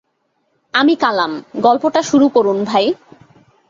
[0.73, 1.31] আমি কালাম,
[1.57, 2.85] গল্পটা শুরু করুন ভাই।